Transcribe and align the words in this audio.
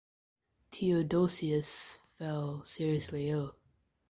Theodosius 0.71 1.99
fell 2.17 2.63
seriously 2.63 3.29
ill. 3.29 3.55